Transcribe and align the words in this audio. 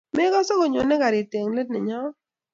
Mekose 0.15 0.53
konyoni 0.59 0.95
karit 1.01 1.31
eng 1.37 1.51
let 1.55 1.67
nenyoo? 1.71 2.07